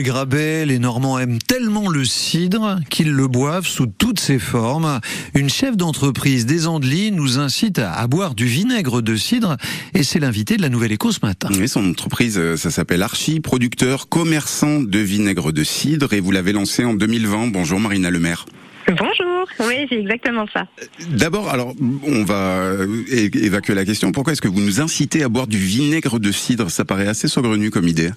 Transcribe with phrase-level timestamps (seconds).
[0.00, 5.00] Grabet, les Normands aiment tellement le cidre qu'ils le boivent sous toutes ses formes.
[5.34, 9.58] Une chef d'entreprise des Andelys nous incite à boire du vinaigre de cidre
[9.92, 11.50] et c'est l'invité de la Nouvelle Éco ce matin.
[11.58, 16.30] Oui, son entreprise, euh, ça s'appelle Archie, producteur, commerçant de vinaigre de cidre et vous
[16.30, 17.48] l'avez lancé en 2020.
[17.48, 18.46] Bonjour Marina Lemaire.
[18.88, 19.21] Bonjour,
[19.60, 20.66] oui, c'est exactement ça.
[21.10, 21.74] D'abord, alors,
[22.06, 24.12] on va euh, évacuer la question.
[24.12, 26.70] Pourquoi est-ce que vous nous incitez à boire du vinaigre de cidre?
[26.70, 28.10] Ça paraît assez saugrenu comme idée.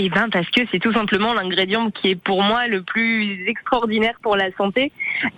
[0.00, 4.14] Eh ben parce que c'est tout simplement l'ingrédient qui est pour moi le plus extraordinaire
[4.22, 4.92] pour la santé.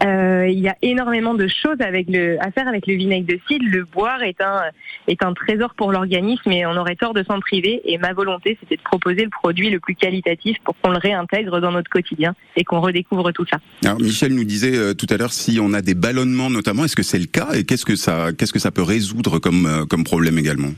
[0.04, 3.38] Euh, il y a énormément de choses avec le, à faire avec le vinaigre de
[3.48, 3.64] cidre.
[3.66, 4.60] Le boire est un
[5.08, 7.80] est un trésor pour l'organisme et on aurait tort de s'en priver.
[7.86, 11.60] Et ma volonté, c'était de proposer le produit le plus qualitatif pour qu'on le réintègre
[11.60, 13.58] dans notre quotidien et qu'on redécouvre tout ça.
[13.82, 16.96] Alors Michel nous disait euh, tout à l'heure si on a des ballonnements notamment, est-ce
[16.96, 19.84] que c'est le cas et qu'est-ce que ça qu'est-ce que ça peut résoudre comme euh,
[19.84, 20.72] comme problème également?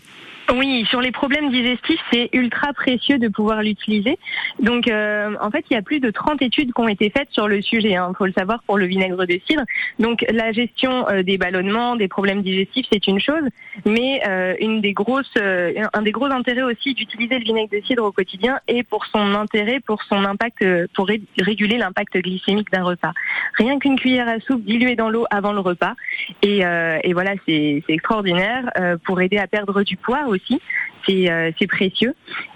[0.54, 4.18] Oui, sur les problèmes digestifs, c'est ultra précieux de pouvoir l'utiliser.
[4.60, 7.30] Donc, euh, en fait, il y a plus de 30 études qui ont été faites
[7.30, 7.90] sur le sujet.
[7.90, 9.62] Il hein, faut le savoir pour le vinaigre de cidre.
[9.98, 13.44] Donc, la gestion euh, des ballonnements, des problèmes digestifs, c'est une chose,
[13.86, 18.82] mais euh, un des gros intérêts aussi d'utiliser le vinaigre de cidre au quotidien est
[18.82, 20.64] pour son intérêt, pour son impact,
[20.94, 21.08] pour
[21.38, 23.12] réguler l'impact glycémique d'un repas.
[23.54, 25.94] Rien qu'une cuillère à soupe diluée dans l'eau avant le repas,
[26.42, 26.62] et
[27.12, 28.70] voilà, c'est extraordinaire
[29.04, 30.41] pour aider à perdre du poids aussi.
[31.10, 32.14] Euh, c'est précieux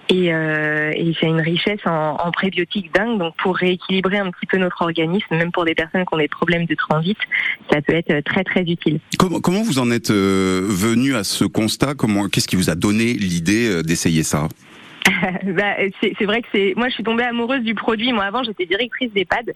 [0.08, 0.92] et, euh,
[1.22, 3.18] une richesse en, en, prébiotiques dingue.
[3.18, 6.28] Donc pour rééquilibrer un petit peu notre organisme, même pour des personnes qui ont des
[6.28, 7.18] problèmes de transit,
[7.70, 9.00] ça peut être très très utile.
[9.18, 11.94] Comment, comment vous en êtes euh, venu à ce constat?
[11.94, 14.48] Comment Qu'est-ce qui vous a donné l'idée d'essayer ça?
[15.56, 18.12] bah, c'est vrai que c'est moi je suis tombée amoureuse du produit.
[18.12, 19.52] Moi avant j'étais directrice d'EHPAD.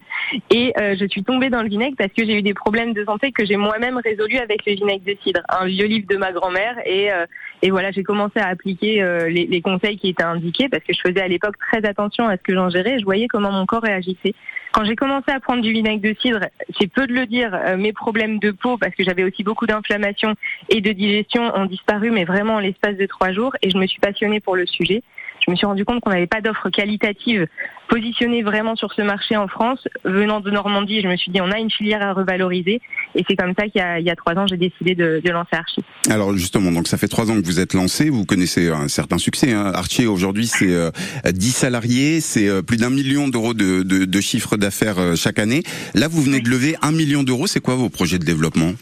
[0.51, 3.05] Et euh, je suis tombée dans le vinaigre parce que j'ai eu des problèmes de
[3.05, 6.33] santé que j'ai moi-même résolus avec le vinaigre de cidre, un vieux livre de ma
[6.33, 6.77] grand-mère.
[6.87, 7.27] Et euh,
[7.63, 10.93] et voilà j'ai commencé à appliquer euh, les, les, conseils qui étaient indiqués parce que
[10.93, 13.67] je faisais à l'époque très attention à ce que j'ingérais et je voyais comment mon
[13.67, 14.35] corps réagissait.
[14.73, 16.47] Quand j'ai commencé à prendre du vinaigre de cidre,
[16.79, 20.35] c'est peu de le dire, mes problèmes de peau parce que j'avais aussi beaucoup d'inflammation
[20.69, 23.53] et de digestion ont disparu mais vraiment en l'espace de trois jours.
[23.63, 25.03] Et je me suis passionnée pour le sujet
[25.45, 27.47] je me suis rendu compte qu'on n'avait pas d'offre qualitative
[27.89, 29.87] positionnée vraiment sur ce marché en France.
[30.05, 32.81] Venant de Normandie, je me suis dit on a une filière à revaloriser
[33.15, 35.83] et c'est comme ça qu'il y a, trois ans j'ai décidé de, lancer Archie.
[36.09, 39.19] Alors justement, donc ça fait trois ans que vous êtes lancé, vous connaissez un certain
[39.19, 39.53] succès.
[39.53, 39.73] Hein.
[39.75, 44.21] Archie aujourd'hui c'est 10 euh, salariés, c'est euh, plus d'un million d'euros de, de, de
[44.21, 45.63] chiffre d'affaires euh, chaque année.
[45.95, 48.73] Là vous venez de lever un million d'euros, c'est quoi vos projets de développement?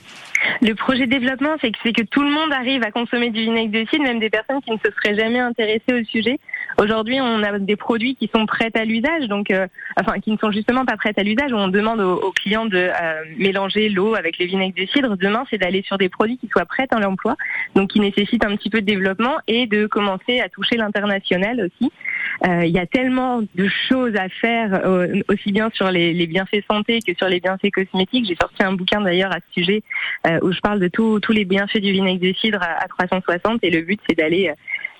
[0.63, 3.73] Le projet de développement, c'est que, que tout le monde arrive à consommer du vinaigre
[3.73, 6.39] de cidre, même des personnes qui ne se seraient jamais intéressées au sujet.
[6.81, 9.67] Aujourd'hui, on a des produits qui sont prêts à l'usage, donc euh,
[10.01, 11.53] enfin qui ne sont justement pas prêts à l'usage.
[11.53, 15.17] On demande aux, clients de euh, mélanger l'eau avec le vinaigre de cidre.
[15.17, 17.37] Demain, c'est d'aller sur des produits qui soient prêts à l'emploi,
[17.75, 21.93] donc qui nécessitent un petit peu de développement et de commencer à toucher l'international aussi.
[22.47, 24.83] Euh, il y a tellement de choses à faire,
[25.29, 28.27] aussi bien sur les, les, bienfaits santé que sur les bienfaits cosmétiques.
[28.29, 29.83] J'ai sorti un bouquin d'ailleurs à ce sujet
[30.43, 33.71] où je parle de tous les bienfaits du vinaigre de cidre à, à 360 et
[33.71, 34.53] le but c'est d'aller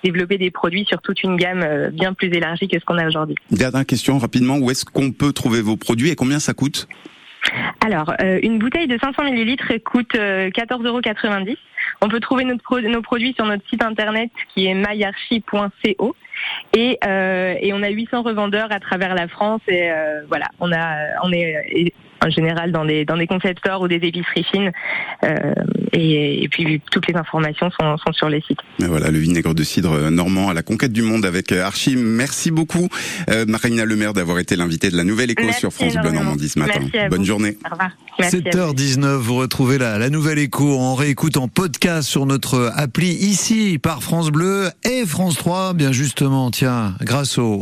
[0.03, 3.07] développer des produits sur toute une gamme euh, bien plus élargie que ce qu'on a
[3.07, 3.35] aujourd'hui.
[3.51, 6.87] Dernière question rapidement, où est-ce qu'on peut trouver vos produits et combien ça coûte?
[7.85, 11.01] Alors, euh, une bouteille de 500 millilitres coûte 14,90 euh, euros.
[12.01, 16.15] On peut trouver nos produits sur notre site internet qui est myarchi.co
[16.73, 19.91] et, et on a 800 revendeurs à travers la France et
[20.29, 21.93] voilà, on a on est
[22.23, 24.71] en général dans des dans des concept stores ou des épiceries fines.
[25.23, 25.53] Euh,
[25.91, 28.59] et, et, puis toutes les informations sont, sont sur les sites.
[28.79, 31.95] voilà, le vinaigre de cidre normand à la conquête du monde avec euh, Archie.
[31.95, 32.87] Merci beaucoup,
[33.29, 36.59] euh, Marina Lemaire, d'avoir été l'invitée de la Nouvelle Écho sur France Bleu Normandie ce
[36.59, 36.79] matin.
[37.09, 37.57] Bonne journée.
[37.65, 37.91] Au revoir.
[38.19, 43.79] 7h19, vous retrouvez la, la Nouvelle Écho en réécoute en podcast sur notre appli ici
[43.81, 47.55] par France Bleu et France 3, bien justement, tiens, grâce au